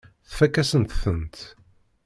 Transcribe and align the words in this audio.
Tfakk-asent-tent. 0.29 1.37